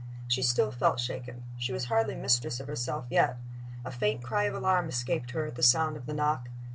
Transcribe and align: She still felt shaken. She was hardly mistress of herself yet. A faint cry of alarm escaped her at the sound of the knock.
She 0.27 0.41
still 0.41 0.71
felt 0.71 0.99
shaken. 0.99 1.43
She 1.59 1.71
was 1.71 1.85
hardly 1.85 2.15
mistress 2.15 2.59
of 2.59 2.65
herself 2.65 3.05
yet. 3.11 3.37
A 3.85 3.91
faint 3.91 4.23
cry 4.23 4.45
of 4.45 4.55
alarm 4.55 4.89
escaped 4.89 5.29
her 5.29 5.45
at 5.45 5.53
the 5.53 5.61
sound 5.61 5.95
of 5.95 6.07
the 6.07 6.13
knock. 6.15 6.49